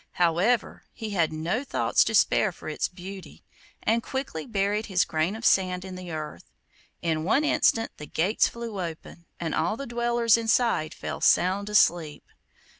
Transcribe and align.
However, 0.13 0.83
he 0.95 1.11
had 1.11 1.31
no 1.31 1.63
thoughts 1.63 2.03
to 2.05 2.15
spare 2.15 2.51
for 2.51 2.67
its 2.67 2.87
beauty, 2.87 3.43
and 3.83 4.01
quickly 4.01 4.47
buried 4.47 4.87
his 4.87 5.05
grain 5.05 5.35
of 5.35 5.45
sand 5.45 5.85
in 5.85 5.93
the 5.95 6.09
earth. 6.11 6.51
In 7.03 7.23
one 7.23 7.43
instant 7.43 7.91
the 7.97 8.07
gates 8.07 8.47
flew 8.47 8.81
open, 8.83 9.27
and 9.39 9.53
all 9.53 9.77
the 9.77 9.85
dwellers 9.85 10.37
inside 10.37 10.95
fell 10.95 11.21
sound 11.21 11.69
asleep. 11.69 12.23